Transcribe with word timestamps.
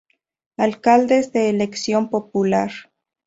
Alcaldes 0.57 1.31
de 1.31 1.47
elección 1.51 2.09
popular 2.09 2.71